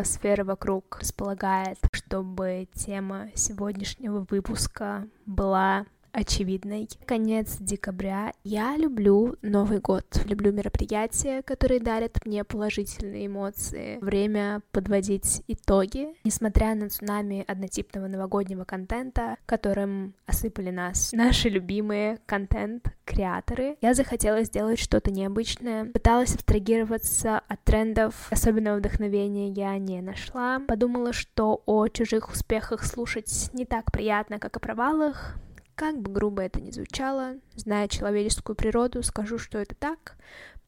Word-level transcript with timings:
атмосфера 0.00 0.44
вокруг 0.44 0.98
располагает, 1.00 1.78
чтобы 1.92 2.66
тема 2.72 3.28
сегодняшнего 3.34 4.26
выпуска 4.30 5.06
была 5.26 5.84
очевидной. 6.12 6.88
Конец 7.06 7.56
декабря. 7.60 8.32
Я 8.44 8.76
люблю 8.76 9.36
Новый 9.42 9.80
год. 9.80 10.04
Люблю 10.26 10.52
мероприятия, 10.52 11.42
которые 11.42 11.80
дарят 11.80 12.24
мне 12.24 12.44
положительные 12.44 13.26
эмоции. 13.26 13.98
Время 14.00 14.62
подводить 14.72 15.42
итоги. 15.48 16.14
Несмотря 16.24 16.74
на 16.74 16.88
цунами 16.88 17.44
однотипного 17.46 18.06
новогоднего 18.06 18.64
контента, 18.64 19.36
которым 19.46 20.14
осыпали 20.26 20.70
нас 20.70 21.12
наши 21.12 21.48
любимые 21.48 22.18
контент-креаторы, 22.26 23.76
я 23.80 23.94
захотела 23.94 24.42
сделать 24.44 24.78
что-то 24.78 25.10
необычное. 25.10 25.86
Пыталась 25.86 26.34
абстрагироваться 26.34 27.38
от 27.38 27.62
трендов. 27.64 28.14
Особенного 28.30 28.78
вдохновения 28.78 29.48
я 29.48 29.78
не 29.78 30.00
нашла. 30.00 30.60
Подумала, 30.60 31.12
что 31.12 31.62
о 31.66 31.88
чужих 31.88 32.30
успехах 32.30 32.84
слушать 32.84 33.50
не 33.52 33.64
так 33.64 33.92
приятно, 33.92 34.38
как 34.38 34.56
о 34.56 34.60
провалах, 34.60 35.36
как 35.80 35.98
бы 35.98 36.12
грубо 36.12 36.42
это 36.42 36.60
ни 36.60 36.70
звучало, 36.70 37.36
зная 37.56 37.88
человеческую 37.88 38.54
природу, 38.54 39.02
скажу, 39.02 39.38
что 39.38 39.56
это 39.56 39.74
так, 39.74 40.18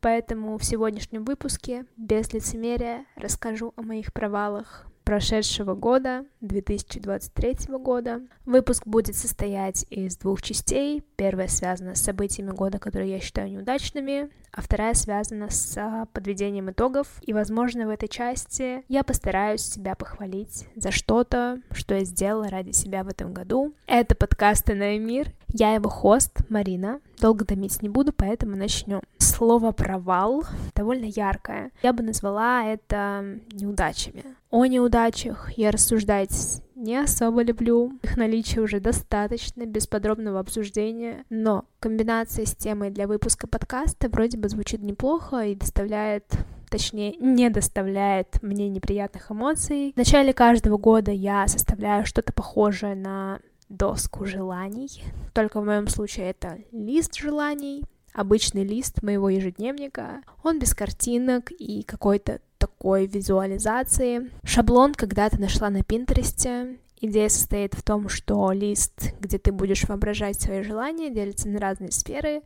поэтому 0.00 0.56
в 0.56 0.64
сегодняшнем 0.64 1.24
выпуске 1.24 1.84
без 1.98 2.32
лицемерия 2.32 3.04
расскажу 3.16 3.74
о 3.76 3.82
моих 3.82 4.14
провалах 4.14 4.86
прошедшего 5.04 5.74
года, 5.74 6.24
2023 6.40 7.76
года. 7.78 8.20
Выпуск 8.44 8.86
будет 8.86 9.16
состоять 9.16 9.86
из 9.90 10.16
двух 10.16 10.42
частей. 10.42 11.02
Первая 11.16 11.48
связана 11.48 11.94
с 11.94 12.02
событиями 12.02 12.50
года, 12.50 12.78
которые 12.78 13.12
я 13.12 13.20
считаю 13.20 13.50
неудачными, 13.50 14.30
а 14.52 14.60
вторая 14.60 14.94
связана 14.94 15.48
с 15.50 15.76
а, 15.78 16.06
подведением 16.12 16.70
итогов. 16.70 17.08
И, 17.22 17.32
возможно, 17.32 17.86
в 17.86 17.90
этой 17.90 18.08
части 18.08 18.84
я 18.88 19.02
постараюсь 19.02 19.62
себя 19.62 19.94
похвалить 19.94 20.66
за 20.76 20.90
что-то, 20.90 21.60
что 21.70 21.94
я 21.94 22.04
сделала 22.04 22.48
ради 22.48 22.72
себя 22.72 23.02
в 23.02 23.08
этом 23.08 23.32
году. 23.32 23.74
Это 23.86 24.14
подкаст 24.14 24.70
«Иной 24.70 24.98
мир». 24.98 25.32
Я 25.52 25.74
его 25.74 25.90
хост, 25.90 26.40
Марина. 26.48 27.00
Долго 27.20 27.44
томить 27.44 27.82
не 27.82 27.88
буду, 27.88 28.12
поэтому 28.12 28.56
начнем. 28.56 29.02
Слово 29.18 29.72
«провал» 29.72 30.44
довольно 30.74 31.04
яркое. 31.04 31.70
Я 31.82 31.92
бы 31.92 32.02
назвала 32.02 32.64
это 32.64 33.38
неудачами. 33.52 34.24
О 34.50 34.64
неудачах 34.66 35.52
я 35.56 35.70
рассуждать 35.70 36.62
не 36.74 36.96
особо 36.96 37.42
люблю. 37.42 37.98
Их 38.02 38.16
наличие 38.16 38.62
уже 38.62 38.80
достаточно, 38.80 39.66
без 39.66 39.86
подробного 39.86 40.40
обсуждения. 40.40 41.24
Но 41.30 41.66
комбинация 41.80 42.46
с 42.46 42.56
темой 42.56 42.90
для 42.90 43.06
выпуска 43.06 43.46
подкаста 43.46 44.08
вроде 44.08 44.38
бы 44.38 44.48
звучит 44.48 44.82
неплохо 44.82 45.42
и 45.42 45.54
доставляет 45.54 46.24
точнее, 46.70 47.14
не 47.18 47.50
доставляет 47.50 48.42
мне 48.42 48.70
неприятных 48.70 49.30
эмоций. 49.30 49.92
В 49.94 49.98
начале 49.98 50.32
каждого 50.32 50.78
года 50.78 51.10
я 51.10 51.46
составляю 51.46 52.06
что-то 52.06 52.32
похожее 52.32 52.94
на 52.94 53.40
доску 53.72 54.24
желаний. 54.26 55.02
Только 55.32 55.60
в 55.60 55.64
моем 55.64 55.88
случае 55.88 56.30
это 56.30 56.58
лист 56.70 57.16
желаний, 57.16 57.82
обычный 58.12 58.64
лист 58.64 59.02
моего 59.02 59.28
ежедневника. 59.28 60.22
Он 60.42 60.58
без 60.58 60.74
картинок 60.74 61.50
и 61.50 61.82
какой-то 61.82 62.40
такой 62.58 63.06
визуализации. 63.06 64.30
Шаблон 64.44 64.94
когда-то 64.94 65.40
нашла 65.40 65.70
на 65.70 65.82
Пинтересте. 65.82 66.78
Идея 67.00 67.28
состоит 67.28 67.74
в 67.74 67.82
том, 67.82 68.08
что 68.08 68.52
лист, 68.52 69.12
где 69.18 69.38
ты 69.38 69.50
будешь 69.50 69.88
воображать 69.88 70.40
свои 70.40 70.62
желания, 70.62 71.10
делится 71.10 71.48
на 71.48 71.58
разные 71.58 71.90
сферы. 71.90 72.42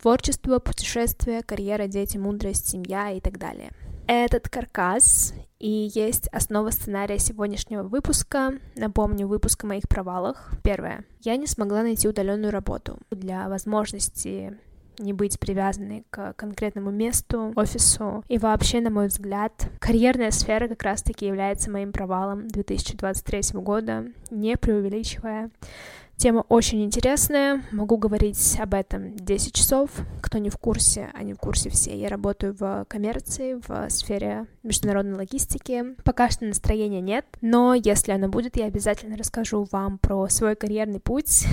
Творчество, 0.00 0.58
путешествия, 0.60 1.42
карьера, 1.42 1.86
дети, 1.86 2.16
мудрость, 2.16 2.68
семья 2.68 3.10
и 3.10 3.20
так 3.20 3.38
далее. 3.38 3.70
Этот 4.12 4.48
каркас 4.48 5.34
и 5.60 5.88
есть 5.94 6.26
основа 6.32 6.70
сценария 6.70 7.20
сегодняшнего 7.20 7.84
выпуска. 7.84 8.54
Напомню, 8.74 9.28
выпуск 9.28 9.62
о 9.62 9.68
моих 9.68 9.88
провалах. 9.88 10.50
Первое. 10.64 11.04
Я 11.20 11.36
не 11.36 11.46
смогла 11.46 11.84
найти 11.84 12.08
удаленную 12.08 12.50
работу. 12.50 12.98
Для 13.12 13.48
возможности 13.48 14.58
не 14.98 15.12
быть 15.12 15.38
привязанной 15.38 16.04
к 16.10 16.32
конкретному 16.32 16.90
месту, 16.90 17.52
офису. 17.54 18.24
И 18.26 18.36
вообще, 18.38 18.80
на 18.80 18.90
мой 18.90 19.06
взгляд, 19.06 19.52
карьерная 19.78 20.32
сфера 20.32 20.66
как 20.66 20.82
раз-таки 20.82 21.26
является 21.26 21.70
моим 21.70 21.92
провалом 21.92 22.48
2023 22.48 23.60
года, 23.60 24.06
не 24.32 24.56
преувеличивая. 24.56 25.50
Тема 26.20 26.44
очень 26.50 26.84
интересная, 26.84 27.62
могу 27.72 27.96
говорить 27.96 28.58
об 28.60 28.74
этом 28.74 29.16
10 29.16 29.54
часов. 29.54 29.88
Кто 30.20 30.36
не 30.36 30.50
в 30.50 30.58
курсе, 30.58 31.08
они 31.14 31.32
в 31.32 31.38
курсе 31.38 31.70
все. 31.70 31.98
Я 31.98 32.10
работаю 32.10 32.54
в 32.54 32.84
коммерции, 32.90 33.58
в 33.66 33.88
сфере 33.88 34.44
международной 34.62 35.14
логистики. 35.14 35.96
Пока 36.04 36.28
что 36.28 36.44
настроения 36.44 37.00
нет, 37.00 37.24
но 37.40 37.72
если 37.72 38.12
оно 38.12 38.28
будет, 38.28 38.58
я 38.58 38.66
обязательно 38.66 39.16
расскажу 39.16 39.66
вам 39.72 39.96
про 39.96 40.28
свой 40.28 40.56
карьерный 40.56 41.00
путь 41.00 41.46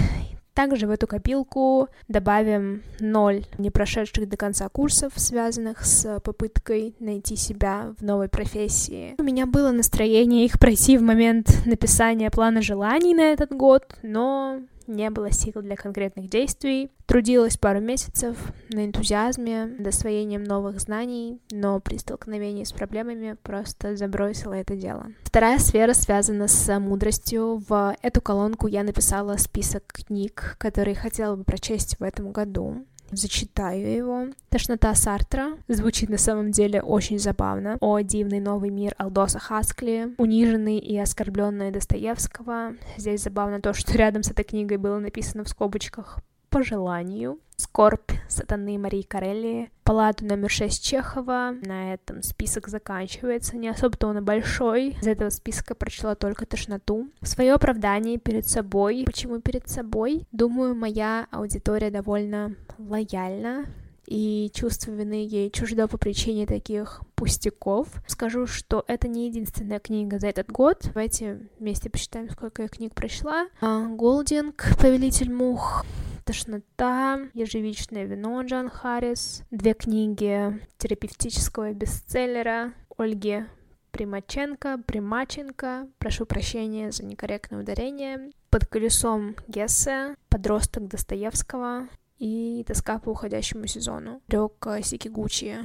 также 0.57 0.87
в 0.87 0.89
эту 0.89 1.05
копилку 1.05 1.87
добавим 2.07 2.81
ноль 2.99 3.45
не 3.59 3.69
прошедших 3.69 4.27
до 4.27 4.37
конца 4.37 4.67
курсов, 4.69 5.13
связанных 5.15 5.85
с 5.85 6.19
попыткой 6.21 6.95
найти 6.99 7.35
себя 7.35 7.93
в 7.99 8.03
новой 8.03 8.27
профессии. 8.27 9.13
У 9.19 9.23
меня 9.23 9.45
было 9.45 9.69
настроение 9.69 10.45
их 10.45 10.57
пройти 10.57 10.97
в 10.97 11.03
момент 11.03 11.55
написания 11.67 12.31
плана 12.31 12.63
желаний 12.63 13.13
на 13.13 13.33
этот 13.33 13.51
год, 13.51 13.83
но 14.01 14.61
не 14.87 15.09
было 15.09 15.31
сил 15.31 15.53
для 15.61 15.75
конкретных 15.75 16.29
действий. 16.29 16.89
Трудилась 17.05 17.57
пару 17.57 17.79
месяцев 17.79 18.37
на 18.69 18.85
энтузиазме, 18.85 19.65
над 19.65 19.87
освоением 19.87 20.43
новых 20.43 20.79
знаний, 20.79 21.39
но 21.51 21.79
при 21.79 21.97
столкновении 21.97 22.63
с 22.63 22.73
проблемами 22.73 23.37
просто 23.43 23.95
забросила 23.95 24.53
это 24.53 24.75
дело. 24.75 25.07
Вторая 25.23 25.59
сфера 25.59 25.93
связана 25.93 26.47
с 26.47 26.79
мудростью. 26.79 27.63
В 27.67 27.95
эту 28.01 28.21
колонку 28.21 28.67
я 28.67 28.83
написала 28.83 29.37
список 29.37 29.83
книг, 29.87 30.55
которые 30.57 30.95
хотела 30.95 31.35
бы 31.35 31.43
прочесть 31.43 31.99
в 31.99 32.03
этом 32.03 32.31
году. 32.31 32.85
Зачитаю 33.11 33.89
его. 33.89 34.25
«Тошнота 34.49 34.93
Сартра» 34.93 35.57
звучит 35.67 36.09
на 36.09 36.17
самом 36.17 36.51
деле 36.51 36.81
очень 36.81 37.19
забавно. 37.19 37.77
«О 37.79 37.99
дивный 38.01 38.39
новый 38.39 38.69
мир» 38.69 38.95
Алдоса 38.97 39.39
Хаскли, 39.39 40.13
«Униженный 40.17 40.77
и 40.77 40.97
оскорбленный» 40.97 41.71
Достоевского. 41.71 42.73
Здесь 42.97 43.23
забавно 43.23 43.61
то, 43.61 43.73
что 43.73 43.97
рядом 43.97 44.23
с 44.23 44.31
этой 44.31 44.43
книгой 44.43 44.77
было 44.77 44.99
написано 44.99 45.43
в 45.43 45.49
скобочках 45.49 46.19
по 46.57 46.63
желанию. 46.63 47.37
Скорбь 47.55 48.11
сатаны 48.27 48.79
Марии 48.79 49.03
Карелли, 49.03 49.69
палату 49.83 50.25
номер 50.25 50.49
6 50.49 50.83
Чехова. 50.83 51.53
На 51.61 51.93
этом 51.93 52.23
список 52.23 52.67
заканчивается. 52.67 53.57
Не 53.57 53.69
особо-то 53.69 54.07
он 54.07 54.25
большой. 54.25 54.97
Из 54.99 55.05
этого 55.05 55.29
списка 55.29 55.75
прочла 55.75 56.15
только 56.15 56.47
тошноту. 56.47 57.09
Свое 57.21 57.53
оправдание 57.53 58.17
перед 58.17 58.47
собой. 58.47 59.03
Почему 59.05 59.39
перед 59.39 59.69
собой? 59.69 60.25
Думаю, 60.31 60.73
моя 60.73 61.27
аудитория 61.29 61.91
довольно 61.91 62.55
лояльна 62.79 63.67
и 64.07 64.49
чувство 64.53 64.91
вины 64.91 65.27
ей 65.29 65.51
чуждо 65.51 65.87
по 65.87 65.99
причине 65.99 66.47
таких 66.47 67.01
пустяков. 67.13 67.87
Скажу, 68.07 68.47
что 68.47 68.83
это 68.87 69.07
не 69.07 69.27
единственная 69.27 69.79
книга 69.79 70.17
за 70.17 70.27
этот 70.27 70.51
год. 70.51 70.81
Давайте 70.85 71.47
вместе 71.59 71.91
посчитаем, 71.91 72.31
сколько 72.31 72.63
я 72.63 72.67
книг 72.67 72.95
прочла. 72.95 73.47
А, 73.61 73.85
Голдинг, 73.87 74.65
Повелитель 74.79 75.31
мух, 75.31 75.85
«Тошнота», 76.27 77.21
«Ежевичное 77.33 78.03
вино» 78.03 78.41
Джон 78.41 78.69
Харрис, 78.69 79.43
две 79.49 79.73
книги 79.73 80.59
терапевтического 80.77 81.71
бестселлера 81.71 82.73
Ольги 82.97 83.45
Примаченко, 83.91 84.77
Примаченко, 84.85 85.87
прошу 85.99 86.25
прощения 86.25 86.91
за 86.91 87.05
некорректное 87.05 87.61
ударение, 87.61 88.31
«Под 88.49 88.65
колесом 88.65 89.37
Гессе», 89.47 90.17
«Подросток 90.27 90.89
Достоевского» 90.89 91.87
и 92.19 92.61
«Тоска 92.67 92.99
по 92.99 93.11
уходящему 93.11 93.65
сезону» 93.65 94.21
Рёка 94.27 94.81
Сикигучи. 94.83 95.59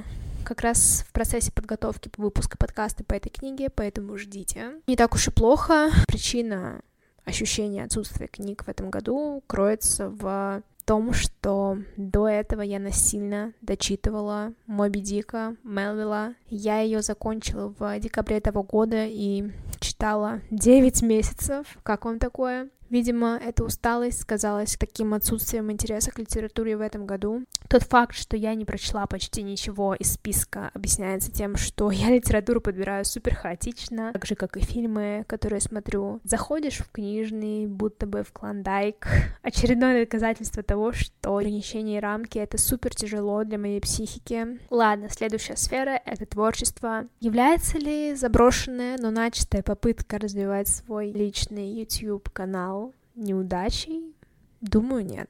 Как 0.45 0.61
раз 0.61 1.03
в 1.05 1.11
процессе 1.11 1.51
подготовки 1.51 2.09
выпуска 2.15 2.57
подкаста 2.57 3.03
по 3.03 3.13
этой 3.13 3.31
книге, 3.31 3.69
поэтому 3.69 4.17
ждите. 4.17 4.79
Не 4.87 4.95
так 4.95 5.13
уж 5.13 5.27
и 5.27 5.31
плохо. 5.31 5.89
Причина 6.07 6.81
ощущение 7.25 7.83
отсутствия 7.83 8.27
книг 8.27 8.65
в 8.65 8.69
этом 8.69 8.89
году 8.89 9.43
кроется 9.47 10.09
в 10.09 10.63
том, 10.85 11.13
что 11.13 11.77
до 11.95 12.27
этого 12.27 12.61
я 12.61 12.79
насильно 12.79 13.53
дочитывала 13.61 14.53
Моби 14.65 15.01
Дика 15.01 15.55
Мелвилла. 15.63 16.35
Я 16.49 16.81
ее 16.81 17.01
закончила 17.01 17.73
в 17.77 17.99
декабре 17.99 18.37
этого 18.37 18.63
года 18.63 19.05
и 19.05 19.49
читала 19.79 20.41
9 20.51 21.01
месяцев. 21.03 21.77
Как 21.83 22.05
вам 22.05 22.19
такое? 22.19 22.69
Видимо, 22.89 23.39
эта 23.43 23.63
усталость 23.63 24.21
сказалась 24.21 24.75
таким 24.77 25.13
отсутствием 25.13 25.71
интереса 25.71 26.11
к 26.11 26.19
литературе 26.19 26.77
в 26.77 26.81
этом 26.81 27.05
году. 27.05 27.43
Тот 27.69 27.83
факт, 27.83 28.15
что 28.15 28.37
я 28.37 28.53
не 28.53 28.65
прочла 28.65 29.07
почти 29.07 29.41
ничего 29.41 29.95
из 29.95 30.13
списка, 30.13 30.69
объясняется 30.73 31.31
тем, 31.31 31.55
что 31.55 31.89
я 31.89 32.09
литературу 32.09 32.61
подбираю 32.61 33.05
супер 33.05 33.35
хаотично, 33.35 34.11
так 34.13 34.25
же, 34.25 34.35
как 34.35 34.57
и 34.57 34.61
фильмы, 34.61 35.25
которые 35.27 35.59
смотрю. 35.61 36.19
Заходишь 36.23 36.77
в 36.77 36.91
книжный, 36.91 37.67
будто 37.67 38.05
бы 38.05 38.23
в 38.23 38.31
клондайк. 38.31 39.07
Очередное 39.41 40.05
доказательство 40.05 40.61
того, 40.61 40.91
что 40.91 41.37
ограничения 41.37 41.97
и 41.97 42.01
рамки— 42.01 42.37
это 42.39 42.57
супер 42.57 42.93
тяжело 42.93 43.43
для 43.43 43.57
моей 43.57 43.81
психики. 43.81 44.59
Ладно, 44.69 45.09
следующая 45.09 45.55
сфера— 45.55 45.99
это 46.05 46.25
творчество. 46.25 47.05
Является 47.19 47.77
ли 47.77 48.13
заброшенная, 48.13 48.97
но 48.99 49.09
начатая 49.09 49.63
попытка 49.63 50.19
развивать 50.19 50.67
свой 50.67 51.11
личный 51.11 51.71
YouTube-канал 51.71 52.82
неудачей? 53.15 54.13
Думаю, 54.61 55.05
нет. 55.05 55.29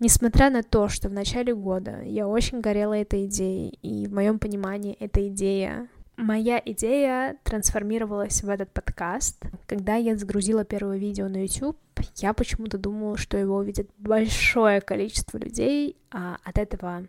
Несмотря 0.00 0.50
на 0.50 0.62
то, 0.62 0.88
что 0.88 1.08
в 1.08 1.12
начале 1.12 1.54
года 1.54 2.02
я 2.02 2.28
очень 2.28 2.60
горела 2.60 2.94
этой 2.94 3.26
идеей, 3.26 3.78
и 3.82 4.06
в 4.06 4.12
моем 4.12 4.38
понимании 4.38 4.96
эта 5.00 5.26
идея 5.28 5.88
Моя 6.18 6.60
идея 6.64 7.36
трансформировалась 7.44 8.42
в 8.42 8.48
этот 8.48 8.72
подкаст. 8.72 9.40
Когда 9.68 9.94
я 9.94 10.16
загрузила 10.16 10.64
первое 10.64 10.98
видео 10.98 11.28
на 11.28 11.44
YouTube, 11.44 11.78
я 12.16 12.32
почему-то 12.32 12.76
думала, 12.76 13.16
что 13.16 13.38
его 13.38 13.58
увидит 13.58 13.88
большое 13.98 14.80
количество 14.80 15.38
людей, 15.38 15.96
а 16.10 16.38
от 16.42 16.58
этого 16.58 17.06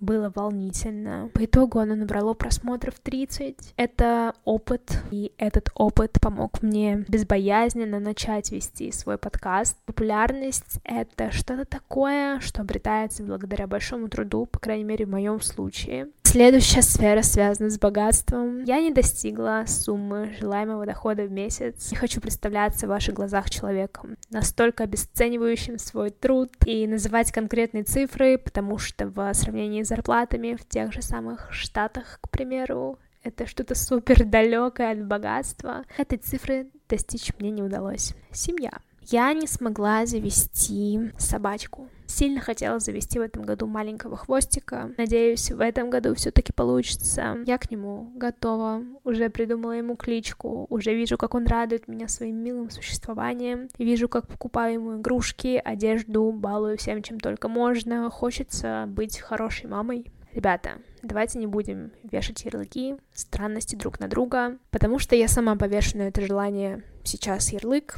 было 0.00 0.32
волнительно. 0.34 1.30
По 1.34 1.44
итогу 1.44 1.78
оно 1.78 1.94
набрало 1.94 2.34
просмотров 2.34 2.94
30. 3.00 3.74
Это 3.76 4.34
опыт, 4.44 5.02
и 5.10 5.32
этот 5.38 5.70
опыт 5.74 6.18
помог 6.20 6.62
мне 6.62 7.04
безбоязненно 7.08 8.00
начать 8.00 8.50
вести 8.50 8.92
свой 8.92 9.18
подкаст. 9.18 9.76
Популярность— 9.86 10.80
это 10.84 11.30
что-то 11.30 11.64
такое, 11.64 12.40
что 12.40 12.62
обретается 12.62 13.22
благодаря 13.22 13.66
большому 13.66 14.08
труду, 14.08 14.46
по 14.46 14.58
крайней 14.58 14.84
мере, 14.84 15.06
в 15.06 15.10
моем 15.10 15.40
случае. 15.40 16.08
Следующая 16.30 16.82
сфера 16.82 17.22
связана 17.22 17.70
с 17.70 17.78
богатством. 17.80 18.62
Я 18.62 18.80
не 18.80 18.92
достигла 18.92 19.64
суммы 19.66 20.32
желаемого 20.38 20.86
дохода 20.86 21.24
в 21.24 21.32
месяц. 21.32 21.90
Не 21.90 21.96
хочу 21.96 22.20
представляться 22.20 22.86
в 22.86 22.90
ваших 22.90 23.14
глазах 23.14 23.50
человеком, 23.50 24.16
настолько 24.30 24.84
обесценивающим 24.84 25.76
свой 25.80 26.10
труд 26.10 26.52
и 26.66 26.86
называть 26.86 27.32
конкретные 27.32 27.82
цифры, 27.82 28.38
потому 28.38 28.78
что 28.78 29.08
в 29.08 29.34
сравнении 29.34 29.82
с 29.82 29.88
зарплатами 29.88 30.54
в 30.54 30.64
тех 30.68 30.92
же 30.92 31.02
самых 31.02 31.52
Штатах, 31.52 32.20
к 32.22 32.30
примеру, 32.30 33.00
это 33.24 33.46
что-то 33.46 33.74
супер 33.74 34.24
далекое 34.24 34.92
от 34.92 35.04
богатства. 35.04 35.84
Этой 35.98 36.18
цифры 36.18 36.68
достичь 36.88 37.32
мне 37.40 37.50
не 37.50 37.64
удалось. 37.64 38.14
Семья. 38.30 38.70
Я 39.10 39.32
не 39.32 39.48
смогла 39.48 40.06
завести 40.06 41.10
собачку. 41.18 41.88
Сильно 42.06 42.40
хотела 42.40 42.78
завести 42.78 43.18
в 43.18 43.22
этом 43.22 43.42
году 43.42 43.66
маленького 43.66 44.16
хвостика. 44.16 44.92
Надеюсь, 44.98 45.50
в 45.50 45.60
этом 45.60 45.90
году 45.90 46.14
все-таки 46.14 46.52
получится. 46.52 47.38
Я 47.44 47.58
к 47.58 47.72
нему 47.72 48.12
готова. 48.14 48.84
Уже 49.02 49.28
придумала 49.28 49.72
ему 49.72 49.96
кличку. 49.96 50.66
Уже 50.70 50.94
вижу, 50.94 51.18
как 51.18 51.34
он 51.34 51.46
радует 51.48 51.88
меня 51.88 52.06
своим 52.06 52.36
милым 52.36 52.70
существованием. 52.70 53.68
Вижу, 53.78 54.08
как 54.08 54.28
покупаю 54.28 54.74
ему 54.74 55.00
игрушки, 55.00 55.60
одежду, 55.64 56.30
балую 56.30 56.78
всем, 56.78 57.02
чем 57.02 57.18
только 57.18 57.48
можно. 57.48 58.10
Хочется 58.10 58.84
быть 58.86 59.18
хорошей 59.18 59.68
мамой. 59.68 60.12
Ребята, 60.32 60.78
давайте 61.02 61.40
не 61.40 61.48
будем 61.48 61.90
вешать 62.04 62.44
ярлыки, 62.44 62.94
странности 63.12 63.74
друг 63.74 63.98
на 63.98 64.06
друга, 64.06 64.58
потому 64.70 65.00
что 65.00 65.16
я 65.16 65.26
сама 65.26 65.56
повешу 65.56 65.98
на 65.98 66.02
это 66.02 66.20
желание 66.24 66.84
сейчас 67.02 67.52
ярлык, 67.52 67.96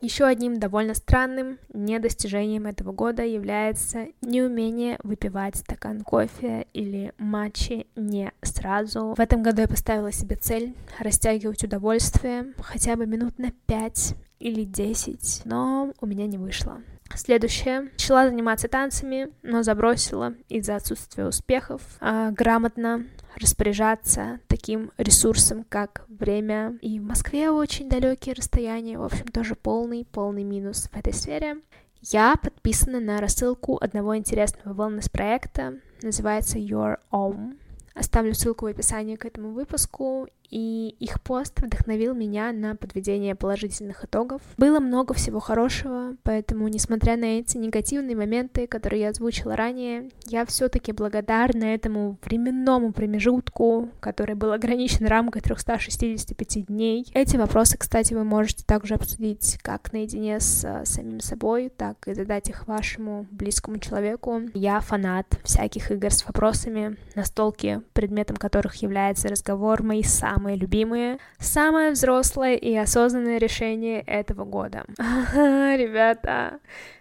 еще 0.00 0.24
одним 0.24 0.58
довольно 0.58 0.94
странным 0.94 1.58
недостижением 1.72 2.66
этого 2.66 2.92
года 2.92 3.24
является 3.24 4.06
неумение 4.20 4.98
выпивать 5.02 5.56
стакан 5.56 6.02
кофе 6.02 6.66
или 6.72 7.12
матчи 7.18 7.86
не 7.96 8.32
сразу. 8.42 9.14
В 9.16 9.20
этом 9.20 9.42
году 9.42 9.62
я 9.62 9.68
поставила 9.68 10.12
себе 10.12 10.36
цель 10.36 10.74
растягивать 10.98 11.64
удовольствие 11.64 12.54
хотя 12.58 12.96
бы 12.96 13.06
минут 13.06 13.38
на 13.38 13.50
5 13.66 14.14
или 14.38 14.64
10, 14.64 15.42
но 15.44 15.92
у 16.00 16.06
меня 16.06 16.26
не 16.26 16.38
вышло. 16.38 16.80
Следующее. 17.14 17.90
Начала 17.92 18.28
заниматься 18.28 18.68
танцами, 18.68 19.30
но 19.42 19.62
забросила 19.62 20.34
из-за 20.48 20.76
отсутствия 20.76 21.26
успехов. 21.26 21.82
А, 22.00 22.30
грамотно 22.30 23.04
распоряжаться 23.36 24.40
таким 24.48 24.92
ресурсом, 24.96 25.64
как 25.68 26.04
время. 26.08 26.78
И 26.82 26.98
в 27.00 27.04
Москве 27.04 27.50
очень 27.50 27.88
далекие 27.88 28.34
расстояния, 28.34 28.98
в 28.98 29.04
общем, 29.04 29.26
тоже 29.26 29.54
полный, 29.54 30.04
полный 30.04 30.44
минус 30.44 30.88
в 30.92 30.96
этой 30.96 31.12
сфере. 31.12 31.58
Я 32.02 32.36
подписана 32.36 32.98
на 32.98 33.20
рассылку 33.20 33.76
одного 33.80 34.16
интересного 34.16 34.74
wellness-проекта, 34.74 35.80
называется 36.02 36.58
Your 36.58 36.98
Own. 37.12 37.58
Оставлю 37.94 38.34
ссылку 38.34 38.64
в 38.64 38.68
описании 38.68 39.16
к 39.16 39.26
этому 39.26 39.50
выпуску, 39.50 40.28
и 40.50 40.96
их 40.98 41.20
пост 41.22 41.60
вдохновил 41.60 42.14
меня 42.14 42.52
на 42.52 42.74
подведение 42.76 43.34
положительных 43.34 44.04
итогов. 44.04 44.42
Было 44.56 44.80
много 44.80 45.14
всего 45.14 45.40
хорошего, 45.40 46.16
поэтому, 46.22 46.68
несмотря 46.68 47.16
на 47.16 47.38
эти 47.38 47.56
негативные 47.56 48.16
моменты, 48.16 48.66
которые 48.66 49.02
я 49.02 49.08
озвучила 49.10 49.56
ранее, 49.56 50.10
я 50.26 50.44
все-таки 50.46 50.92
благодарна 50.92 51.64
этому 51.64 52.18
временному 52.24 52.92
промежутку, 52.92 53.88
который 54.00 54.34
был 54.34 54.52
ограничен 54.52 55.06
рамкой 55.06 55.42
365 55.42 56.66
дней. 56.66 57.06
Эти 57.14 57.36
вопросы, 57.36 57.78
кстати, 57.78 58.14
вы 58.14 58.24
можете 58.24 58.64
также 58.64 58.94
обсудить 58.94 59.58
как 59.62 59.92
наедине 59.92 60.40
с 60.40 60.64
э, 60.64 60.84
самим 60.84 61.20
собой, 61.20 61.70
так 61.74 62.08
и 62.08 62.14
задать 62.14 62.48
их 62.48 62.66
вашему 62.66 63.26
близкому 63.30 63.78
человеку. 63.78 64.42
Я 64.54 64.80
фанат 64.80 65.26
всяких 65.44 65.90
игр 65.90 66.10
с 66.10 66.24
вопросами, 66.26 66.96
настолки, 67.14 67.82
предметом 67.92 68.36
которых 68.36 68.76
является 68.76 69.28
разговор 69.28 69.82
мои 69.82 70.02
сам 70.02 70.39
самые 70.40 70.56
любимые, 70.56 71.18
самое 71.38 71.90
взрослое 71.90 72.54
и 72.54 72.74
осознанное 72.74 73.36
решение 73.36 74.00
этого 74.00 74.46
года. 74.46 74.86
Ребята, 74.96 76.60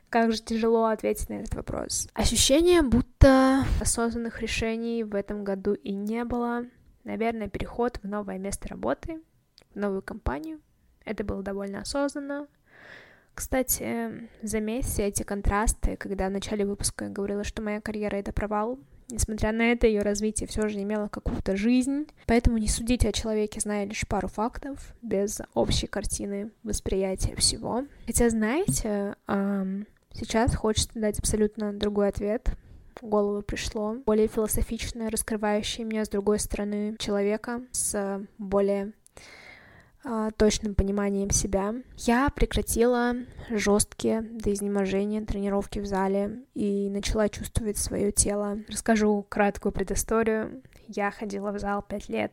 как 0.10 0.34
же 0.34 0.42
тяжело 0.42 0.88
ответить 0.88 1.30
на 1.30 1.36
этот 1.36 1.56
вопрос. 1.56 2.10
Ощущение, 2.14 2.82
будто 2.82 3.64
осознанных 3.80 4.42
решений 4.42 5.06
в 5.06 5.16
этом 5.16 5.46
году 5.46 5.74
и 5.74 5.94
не 5.94 6.26
было. 6.26 6.66
Наверное, 7.06 7.48
переход 7.48 8.00
в 8.04 8.08
новое 8.10 8.40
место 8.40 8.68
работы, 8.68 9.22
в 9.74 9.80
новую 9.80 10.02
компанию. 10.02 10.60
Это 11.06 11.24
было 11.24 11.42
довольно 11.42 11.80
осознанно. 11.80 12.46
Кстати, 13.34 14.28
заметьте 14.42 15.04
эти 15.04 15.24
контрасты, 15.24 15.96
когда 15.96 16.28
в 16.28 16.32
начале 16.32 16.66
выпуска 16.66 17.06
я 17.06 17.12
говорила, 17.12 17.46
что 17.46 17.62
моя 17.62 17.80
карьера— 17.80 18.16
это 18.18 18.34
провал, 18.34 18.80
Несмотря 19.10 19.52
на 19.52 19.72
это, 19.72 19.88
ее 19.88 20.02
развитие 20.02 20.48
все 20.48 20.68
же 20.70 20.82
имело 20.82 21.08
какую-то 21.08 21.56
жизнь, 21.56 22.08
поэтому 22.28 22.58
не 22.58 22.68
судите 22.68 23.10
о 23.10 23.12
человеке, 23.12 23.60
зная 23.60 23.86
лишь 23.86 24.08
пару 24.08 24.28
фактов, 24.28 24.94
без 25.02 25.42
общей 25.54 25.88
картины 25.88 26.52
восприятия 26.64 27.36
всего. 27.36 27.86
Хотя, 28.06 28.30
знаете, 28.30 29.16
сейчас 30.14 30.56
хочется 30.56 31.00
дать 31.00 31.20
абсолютно 31.20 31.74
другой 31.74 32.10
ответ, 32.10 32.52
в 33.02 33.07
голову 33.07 33.42
пришло, 33.42 33.95
более 34.06 34.28
философичное, 34.28 35.10
раскрывающее 35.10 35.86
меня 35.86 36.04
с 36.04 36.10
другой 36.10 36.38
стороны 36.38 36.98
человека, 37.00 37.62
с 37.72 38.22
более 38.38 38.92
точным 40.38 40.76
пониманием 40.76 41.30
себя. 41.30 41.76
Я 41.98 42.30
прекратила 42.30 43.16
жесткие 43.50 44.22
до 44.22 44.54
изнеможения 44.54 45.24
тренировки 45.26 45.80
в 45.80 45.86
зале 45.86 46.40
и 46.54 46.90
начала 46.90 47.30
чувствовать 47.30 47.78
свое 47.78 48.12
тело. 48.12 48.60
Расскажу 48.70 49.26
краткую 49.28 49.72
предысторию. 49.72 50.62
Я 50.88 51.12
ходила 51.12 51.52
в 51.52 51.60
зал 51.60 51.82
пять 51.82 52.10
лет. 52.10 52.32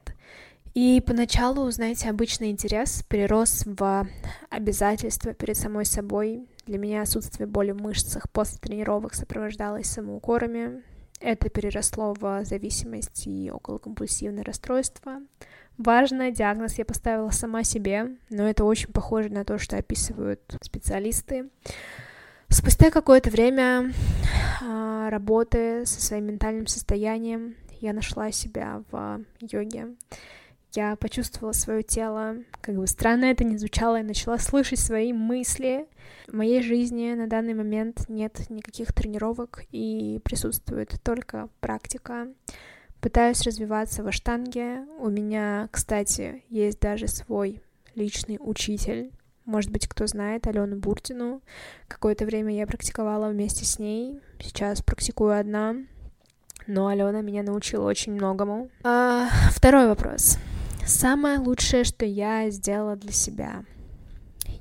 И 0.75 1.03
поначалу, 1.07 1.71
знаете, 1.71 2.11
обычный 2.11 2.51
интерес 2.51 3.03
перерос 3.09 3.65
в 3.65 4.07
обязательство 4.51 5.33
перед 5.33 5.57
самой 5.57 5.87
собой. 5.87 6.47
Для 6.67 6.79
меня 6.79 7.03
отсутствие 7.03 7.47
боли 7.47 7.73
в 7.73 7.81
мышцах 7.81 8.29
после 8.31 8.59
тренировок 8.59 9.15
сопровождалось 9.15 9.87
самоукорами. 9.87 10.83
Это 11.21 11.49
переросло 11.49 12.15
в 12.19 12.45
зависимость 12.45 13.27
и 13.27 13.51
околокомпульсивное 13.51 14.45
расстройство. 14.45 15.21
Важно, 15.79 16.31
диагноз 16.31 16.79
я 16.79 16.85
поставила 16.85 17.31
сама 17.31 17.63
себе, 17.63 18.17
но 18.31 18.49
это 18.49 18.65
очень 18.65 18.93
похоже 18.93 19.29
на 19.29 19.45
то, 19.45 19.59
что 19.59 19.77
описывают 19.77 20.41
специалисты. 20.63 21.51
Спустя 22.49 22.91
какое-то 22.91 23.31
время 23.31 23.93
а, 24.63 25.11
работы 25.11 25.85
со 25.85 26.01
своим 26.01 26.27
ментальным 26.27 26.67
состоянием 26.67 27.57
я 27.81 27.93
нашла 27.93 28.31
себя 28.31 28.83
в 28.91 29.21
йоге. 29.41 29.97
Я 30.73 30.97
почувствовала 30.97 31.53
свое 31.53 31.83
тело, 31.83 32.37
как 32.61 32.77
бы 32.77 32.87
странно 32.87 33.27
это 33.27 33.45
ни 33.45 33.57
звучало, 33.57 33.97
я 33.97 34.05
начала 34.05 34.39
слышать 34.39 34.79
свои 34.79 35.13
мысли. 35.13 35.87
В 36.27 36.35
моей 36.35 36.63
жизни 36.63 37.15
на 37.15 37.29
данный 37.29 37.55
момент 37.55 38.09
нет 38.09 38.51
никаких 38.51 38.93
тренировок 38.93 39.65
и 39.71 40.21
присутствует 40.25 41.01
только 41.03 41.49
практика. 41.61 42.29
Пытаюсь 43.01 43.43
развиваться 43.43 44.03
в 44.03 44.11
штанге. 44.13 44.85
У 44.99 45.09
меня, 45.09 45.69
кстати, 45.71 46.45
есть 46.49 46.81
даже 46.81 47.09
свой 47.09 47.63
личный 47.95 48.39
учитель. 48.41 49.13
Может 49.45 49.71
быть, 49.71 49.87
кто 49.87 50.07
знает 50.07 50.47
Алену 50.49 50.77
Буртину. 50.77 51.41
Какое-то 51.87 52.25
время 52.25 52.53
я 52.55 52.67
практиковала 52.67 53.29
вместе 53.29 53.65
с 53.65 53.79
ней. 53.79 54.21
Сейчас 54.41 54.83
практикую 54.83 55.39
одна. 55.39 55.77
Но 56.67 56.89
Алена 56.89 57.21
меня 57.21 57.45
научила 57.45 57.87
очень 57.87 58.13
многому. 58.13 58.71
А, 58.83 59.29
второй 59.53 59.87
вопрос. 59.87 60.39
Самое 60.87 61.39
лучшее, 61.39 61.85
что 61.85 62.07
я 62.07 62.49
сделала 62.51 62.97
для 62.97 63.13
себя— 63.13 63.65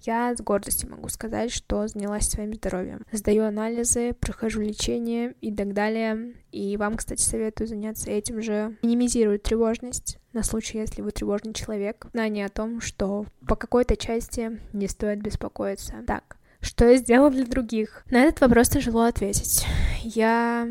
я 0.05 0.35
с 0.35 0.41
гордостью 0.41 0.91
могу 0.91 1.09
сказать, 1.09 1.51
что 1.51 1.87
занялась 1.87 2.29
своим 2.29 2.53
здоровьем. 2.53 3.05
Сдаю 3.11 3.45
анализы, 3.45 4.13
прохожу 4.13 4.61
лечение 4.61 5.33
и 5.41 5.51
так 5.53 5.73
далее. 5.73 6.35
И 6.51 6.77
вам, 6.77 6.97
кстати, 6.97 7.21
советую 7.21 7.67
заняться 7.67 8.11
этим 8.11 8.41
же. 8.41 8.77
Минимизирует 8.83 9.43
тревожность 9.43 10.19
на 10.31 10.43
случай, 10.43 10.77
если 10.77 11.01
вы 11.01 11.11
тревожный 11.11 11.53
человек. 11.53 12.07
Знание 12.13 12.45
о 12.45 12.49
том, 12.49 12.81
что 12.81 13.25
по 13.47 13.55
какой-то 13.55 13.97
части 13.97 14.59
не 14.73 14.87
стоит 14.87 15.21
беспокоиться. 15.21 16.03
Так, 16.05 16.37
что 16.61 16.87
я 16.87 16.97
сделала 16.97 17.31
для 17.31 17.45
других? 17.45 18.03
На 18.11 18.23
этот 18.23 18.41
вопрос 18.41 18.69
тяжело 18.69 19.01
ответить. 19.01 19.65
Я 20.03 20.69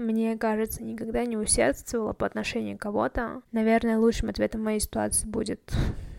мне 0.00 0.36
кажется, 0.36 0.82
никогда 0.82 1.24
не 1.24 1.36
усердствовала 1.36 2.12
по 2.12 2.26
отношению 2.26 2.78
к 2.78 2.80
кого-то. 2.80 3.42
Наверное, 3.52 3.98
лучшим 3.98 4.30
ответом 4.30 4.64
моей 4.64 4.80
ситуации 4.80 5.26
будет 5.26 5.72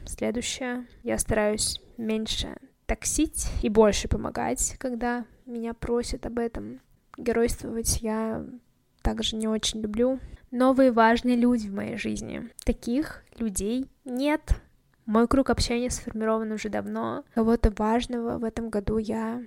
следующее. 0.06 0.86
Я 1.04 1.18
стараюсь 1.18 1.82
меньше 1.98 2.56
таксить 2.86 3.48
и 3.62 3.70
больше 3.70 4.08
помогать, 4.08 4.76
когда 4.78 5.26
меня 5.46 5.74
просят 5.74 6.26
об 6.26 6.40
этом. 6.40 6.80
Геройствовать 7.18 8.02
я 8.02 8.46
также 9.02 9.36
не 9.36 9.48
очень 9.48 9.82
люблю. 9.82 10.20
Новые 10.52 10.92
важные 10.92 11.36
люди 11.36 11.68
в 11.68 11.74
моей 11.74 11.98
жизни. 11.98 12.50
Таких 12.66 13.24
людей 13.38 13.90
нет. 14.06 14.42
Мой 15.06 15.28
круг 15.28 15.50
общения 15.50 15.90
сформирован 15.90 16.52
уже 16.52 16.70
давно. 16.70 17.24
Кого-то 17.34 17.74
важного 17.76 18.38
в 18.38 18.44
этом 18.44 18.70
году 18.70 18.98
я, 18.98 19.42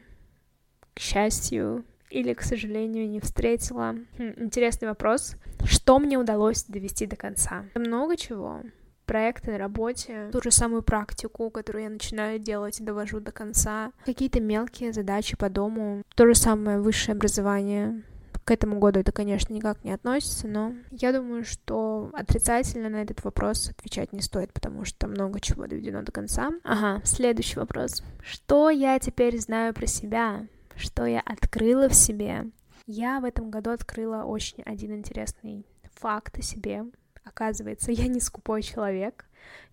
к 0.95 0.99
счастью 0.99 1.85
или, 2.15 2.33
к 2.33 2.43
сожалению, 2.43 3.09
не 3.09 3.21
встретила. 3.21 3.97
Хм, 4.19 4.35
интересный 4.37 4.89
вопрос. 4.89 5.37
Что 5.65 5.99
мне 5.99 6.17
удалось 6.17 6.65
довести 6.65 7.07
до 7.07 7.17
конца? 7.17 7.65
Много 7.75 8.17
чего 8.17 8.63
проекты 9.07 9.53
на 9.53 9.59
работе, 9.59 10.31
ту 10.33 10.41
же 10.43 10.51
самую 10.51 10.83
практику, 10.83 11.51
которую 11.51 11.85
я 11.85 11.91
начинаю 11.91 12.39
делать 12.39 12.81
и 12.81 12.85
довожу 12.85 13.21
до 13.21 13.33
конца, 13.33 13.93
какие-то 14.07 14.41
мелкие 14.41 14.95
задачи 14.95 15.37
по 15.37 15.51
дому, 15.51 16.03
то 16.15 16.27
же 16.27 16.35
самое 16.35 16.81
высшее 16.81 17.15
образование. 17.15 18.03
К 18.45 18.51
этому 18.51 18.79
году 18.79 19.01
это, 19.01 19.11
конечно, 19.11 19.55
никак 19.55 19.83
не 19.85 19.93
относится, 19.93 20.47
но 20.47 20.75
я 20.91 21.13
думаю, 21.13 21.45
что 21.45 22.11
отрицательно 22.13 22.91
на 22.91 23.03
этот 23.03 23.25
вопрос 23.25 23.71
отвечать 23.71 24.13
не 24.13 24.21
стоит, 24.21 24.53
потому 24.53 24.85
что 24.85 25.07
много 25.07 25.41
чего 25.41 25.67
доведено 25.67 26.03
до 26.03 26.13
конца. 26.13 26.51
Ага, 26.63 27.01
следующий 27.05 27.59
вопрос. 27.59 28.03
Что 28.23 28.69
я 28.69 28.99
теперь 28.99 29.39
знаю 29.41 29.73
про 29.73 29.87
себя? 29.87 30.47
Что 30.77 31.07
я 31.07 31.21
открыла 31.21 31.89
в 31.89 31.95
себе? 31.95 32.51
Я 32.87 33.21
в 33.21 33.25
этом 33.25 33.51
году 33.51 33.71
открыла 33.71 34.25
очень 34.25 34.63
один 34.65 34.95
интересный 34.95 35.67
факт 35.95 36.39
о 36.39 36.43
себе, 36.43 36.85
Оказывается, 37.25 37.91
я 37.91 38.07
не 38.07 38.21
скупой 38.21 38.63
человек. 38.63 39.27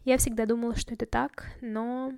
Я 0.05 0.17
всегда 0.17 0.45
думала, 0.45 0.75
что 0.75 0.93
это 0.93 1.05
так, 1.05 1.51
но 1.61 2.13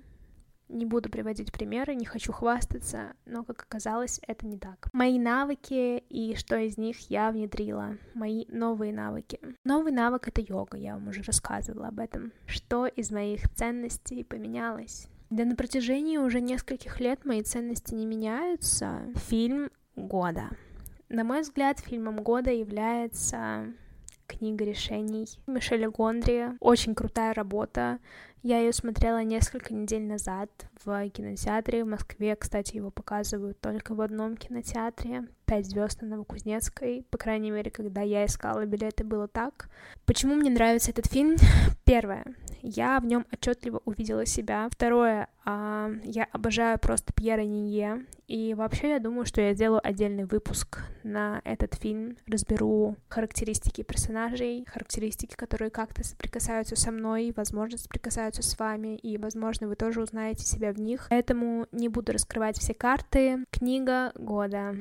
не 0.68 0.86
буду 0.86 1.10
приводить 1.10 1.52
примеры, 1.52 1.94
не 1.94 2.06
хочу 2.06 2.32
хвастаться, 2.32 3.12
но, 3.26 3.44
как 3.44 3.62
оказалось, 3.62 4.20
это 4.26 4.46
не 4.46 4.58
так. 4.58 4.88
Мои 4.92 5.18
навыки 5.18 5.98
и 6.08 6.34
что 6.36 6.56
из 6.56 6.78
них 6.78 7.10
я 7.10 7.30
внедрила. 7.30 7.98
Мои 8.14 8.46
новые 8.48 8.92
навыки. 8.92 9.38
Новый 9.64 9.92
навык— 9.92 10.28
это 10.28 10.40
йога, 10.40 10.78
я 10.78 10.94
вам 10.94 11.08
уже 11.08 11.22
рассказывала 11.22 11.88
об 11.88 11.98
этом. 11.98 12.32
Что 12.46 12.86
из 12.86 13.10
моих 13.10 13.48
ценностей 13.54 14.24
поменялось? 14.24 15.08
Да 15.30 15.44
на 15.44 15.56
протяжении 15.56 16.18
уже 16.18 16.40
нескольких 16.40 17.00
лет 17.00 17.24
мои 17.24 17.42
ценности 17.42 17.94
не 17.94 18.06
меняются. 18.06 19.02
Фильм 19.28 19.70
года. 19.96 20.50
На 21.08 21.24
мой 21.24 21.42
взгляд, 21.42 21.80
фильмом 21.80 22.22
года 22.22 22.50
является 22.50 23.72
книга 24.26 24.64
решений 24.64 25.26
Мишеля 25.46 25.90
Гондри. 25.90 26.56
Очень 26.60 26.94
крутая 26.94 27.34
работа. 27.34 27.98
Я 28.44 28.58
ее 28.58 28.74
смотрела 28.74 29.24
несколько 29.24 29.72
недель 29.72 30.02
назад 30.02 30.50
в 30.84 31.08
кинотеатре 31.08 31.82
в 31.82 31.86
Москве. 31.88 32.36
Кстати, 32.36 32.76
его 32.76 32.90
показывают 32.90 33.58
только 33.58 33.94
в 33.94 34.02
одном 34.02 34.36
кинотеатре. 34.36 35.24
Пять 35.46 35.64
звезд 35.64 36.02
на 36.02 36.08
Новокузнецкой. 36.08 37.06
По 37.08 37.16
крайней 37.16 37.50
мере, 37.50 37.70
когда 37.70 38.02
я 38.02 38.26
искала 38.26 38.66
билеты, 38.66 39.02
было 39.02 39.28
так. 39.28 39.70
Почему 40.04 40.34
мне 40.34 40.50
нравится 40.50 40.90
этот 40.90 41.06
фильм? 41.06 41.36
Первое 41.86 42.22
я 42.64 42.98
в 42.98 43.04
нем 43.04 43.26
отчетливо 43.30 43.82
увидела 43.84 44.24
себя. 44.24 44.66
Второе, 44.70 45.28
а, 45.44 45.90
я 46.02 46.24
обожаю 46.32 46.78
просто 46.78 47.12
Пьера 47.12 47.42
Нинье, 47.42 48.06
и 48.26 48.54
вообще 48.54 48.92
я 48.92 48.98
думаю, 48.98 49.26
что 49.26 49.42
я 49.42 49.52
сделаю 49.52 49.86
отдельный 49.86 50.24
выпуск 50.24 50.80
на 51.02 51.42
этот 51.44 51.74
фильм, 51.74 52.16
разберу 52.26 52.96
характеристики 53.08 53.82
персонажей, 53.82 54.64
характеристики, 54.66 55.34
которые 55.34 55.70
как-то 55.70 56.02
соприкасаются 56.04 56.74
со 56.74 56.90
мной, 56.90 57.34
возможно, 57.36 57.76
соприкасаются 57.76 58.33
с 58.42 58.58
вами, 58.58 58.96
и, 58.96 59.18
возможно, 59.18 59.68
вы 59.68 59.76
тоже 59.76 60.02
узнаете 60.02 60.44
себя 60.44 60.72
в 60.72 60.80
них. 60.80 61.06
Поэтому 61.10 61.66
не 61.72 61.88
буду 61.88 62.12
раскрывать 62.12 62.58
все 62.58 62.74
карты. 62.74 63.44
Книга 63.50 64.12
года. 64.14 64.74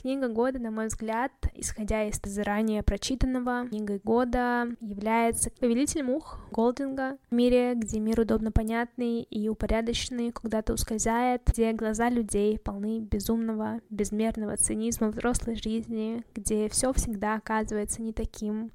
Книга 0.00 0.28
года, 0.28 0.60
на 0.60 0.70
мой 0.70 0.86
взгляд, 0.86 1.32
исходя 1.54 2.04
из 2.04 2.20
заранее 2.22 2.84
прочитанного, 2.84 3.66
книгой 3.66 3.98
года 3.98 4.68
является 4.80 5.50
«Повелитель 5.58 6.04
мух» 6.04 6.38
Голдинга 6.52 7.18
в 7.28 7.34
мире, 7.34 7.74
где 7.74 7.98
мир 7.98 8.20
удобно 8.20 8.52
понятный 8.52 9.22
и 9.22 9.48
упорядоченный 9.48 10.30
куда-то 10.30 10.74
ускользает, 10.74 11.42
где 11.46 11.72
глаза 11.72 12.10
людей 12.10 12.60
полны 12.60 13.00
безумного, 13.00 13.80
безмерного 13.90 14.56
цинизма 14.56 15.08
взрослой 15.08 15.56
жизни, 15.56 16.22
где 16.32 16.68
все 16.68 16.92
всегда 16.92 17.34
оказывается 17.34 18.00
не 18.00 18.12
таким, 18.12 18.70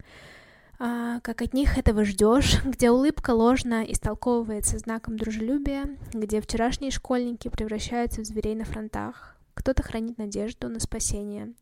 как 0.78 1.42
от 1.42 1.54
них 1.54 1.78
этого 1.78 2.04
ждешь, 2.04 2.62
где 2.66 2.92
улыбка 2.92 3.32
ложно 3.32 3.84
истолковывается 3.84 4.78
знаком 4.78 5.18
дружелюбия, 5.18 5.86
где 6.14 6.42
вчерашние 6.42 6.92
школьники 6.92 7.48
превращаются 7.48 8.22
в 8.22 8.26
зверей 8.26 8.56
на 8.56 8.66
фронтах, 8.66 9.36
кто-то 9.54 9.84
хранит 9.84 10.18
надежду 10.18 10.70
на 10.70 10.80
спасение, 10.80 11.54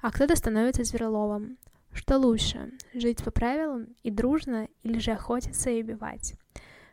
а 0.00 0.10
кто-то 0.10 0.36
становится 0.36 0.84
звероловом. 0.84 1.58
Что 1.92 2.16
лучше, 2.16 2.72
жить 2.94 3.22
по 3.22 3.30
правилам 3.30 3.88
и 4.02 4.10
дружно, 4.10 4.68
или 4.82 4.98
же 4.98 5.12
охотиться 5.12 5.68
и 5.68 5.82
убивать? 5.82 6.34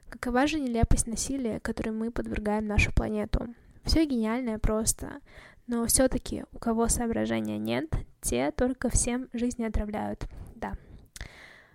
Какова 0.10 0.48
же 0.48 0.60
нелепость 0.60 1.08
насилия, 1.08 1.60
которой 1.60 1.92
мы 1.92 2.12
подвергаем 2.12 2.68
нашу 2.68 2.92
планету? 2.92 3.54
Все 3.86 4.06
гениальное 4.06 4.60
просто, 4.60 5.22
но 5.68 5.86
все-таки 5.86 6.44
у 6.52 6.60
кого 6.60 6.88
соображения 6.90 7.58
нет, 7.58 7.90
те 8.22 8.52
только 8.52 8.90
всем 8.90 9.30
жизни 9.34 9.64
отравляют. 9.64 10.28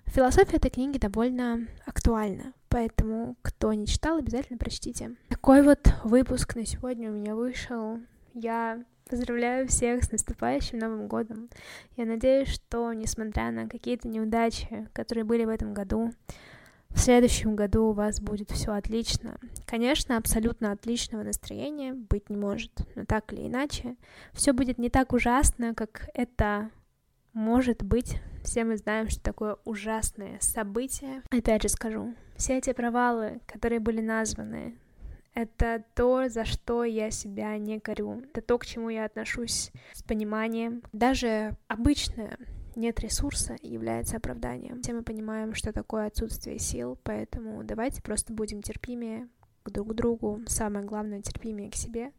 Философия 0.07 0.57
этой 0.57 0.71
книги 0.71 0.99
довольно 0.99 1.67
актуальна, 1.87 2.53
поэтому 2.69 3.37
кто 3.43 3.73
не 3.73 3.87
читал, 3.87 4.19
обязательно 4.19 4.59
прочтите. 4.59 5.17
Такой 5.29 5.63
вот 5.63 5.93
выпуск 6.05 6.55
на 6.55 6.65
сегодня 6.65 7.11
у 7.11 7.15
меня 7.15 7.35
вышел. 7.35 7.99
Я 8.33 8.85
поздравляю 9.09 9.69
всех 9.69 10.05
с 10.05 10.13
наступающим 10.13 10.79
Новым 10.79 11.09
годом. 11.09 11.49
Я 11.97 12.05
надеюсь, 12.05 12.49
что, 12.49 12.93
несмотря 12.93 13.51
на 13.51 13.69
какие-то 13.69 14.09
неудачи, 14.09 14.89
которые 14.93 15.25
были 15.25 15.45
в 15.45 15.49
этом 15.51 15.75
году, 15.75 16.13
в 16.91 17.01
следующем 17.01 17.57
году 17.57 17.87
у 17.87 17.93
вас 17.93 18.21
будет 18.21 18.51
все 18.53 18.73
отлично. 18.73 19.39
Конечно, 19.67 20.17
абсолютно 20.17 20.71
отличного 20.71 21.25
настроения 21.25 21.93
быть 21.93 22.31
не 22.31 22.37
может, 22.37 22.71
но 22.95 23.05
так 23.05 23.33
или 23.33 23.49
иначе, 23.49 23.97
все 24.33 24.53
будет 24.53 24.79
не 24.79 24.91
так 24.91 25.13
ужасно, 25.13 25.75
как 25.75 26.09
это 26.15 26.71
может 27.35 27.83
быть. 27.83 28.21
Все 28.43 28.65
мы 28.65 28.77
знаем, 28.77 29.09
что 29.09 29.21
такое 29.23 29.57
ужасное 29.65 30.39
событие. 30.41 31.23
Опять 31.31 31.63
же 31.63 31.69
скажу, 31.69 32.15
все 32.37 32.59
эти 32.59 32.73
провалы, 32.73 33.41
которые 33.47 33.81
были 33.81 34.01
названы, 34.01 34.79
это 35.35 35.83
то, 35.95 36.29
за 36.29 36.45
что 36.45 36.85
я 36.85 37.11
себя 37.11 37.59
не 37.59 37.81
корю. 37.81 38.23
Это 38.33 38.41
то, 38.41 38.57
к 38.59 38.67
чему 38.67 38.89
я 38.89 39.05
отношусь 39.05 39.73
с 39.93 40.03
пониманием. 40.03 40.83
Даже 40.93 41.57
обычное 41.67 42.39
нет 42.77 43.01
ресурса 43.01 43.57
является 43.61 44.17
оправданием. 44.17 44.83
Все 44.83 44.93
мы 44.93 45.03
понимаем, 45.03 45.55
что 45.55 45.73
такое 45.73 46.07
отсутствие 46.07 46.59
сил, 46.59 46.99
поэтому 47.03 47.65
давайте 47.65 48.03
просто 48.03 48.33
будем 48.33 48.63
терпимее 48.63 49.29
к 49.65 49.71
друг 49.71 49.95
другу, 49.95 50.41
самое 50.47 50.85
главное, 50.85 51.23
терпимее 51.23 51.71
к 51.71 51.75
себе. 51.75 52.13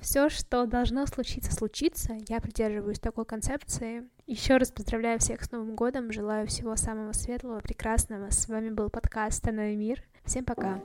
Все, 0.00 0.30
что 0.30 0.66
должно 0.66 1.06
случиться, 1.06 1.52
случится. 1.52 2.16
Я 2.28 2.40
придерживаюсь 2.40 2.98
такой 2.98 3.26
концепции. 3.26 4.08
Еще 4.26 4.56
раз 4.56 4.70
поздравляю 4.70 5.18
всех 5.18 5.42
с 5.42 5.50
Новым 5.50 5.76
годом, 5.76 6.10
желаю 6.10 6.46
всего 6.46 6.74
самого 6.76 7.12
светлого, 7.12 7.60
прекрасного. 7.60 8.30
С 8.30 8.48
вами 8.48 8.70
был 8.70 8.88
подкаст 8.88 9.38
«Станови 9.38 9.76
мир». 9.76 10.02
Всем 10.24 10.44
пока! 10.44 10.80